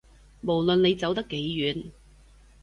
[0.41, 1.91] 無論你走得幾遠